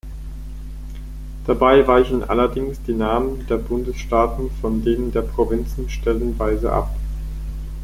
Dabei 1.45 1.85
weichen 1.87 2.23
allerdings 2.23 2.81
die 2.87 2.93
Namen 2.95 3.45
der 3.45 3.57
Bundesstaaten 3.57 4.49
von 4.59 4.83
denen 4.83 5.11
der 5.11 5.21
Provinzen 5.21 5.91
stellenweise 5.91 6.73
ab. 6.73 6.89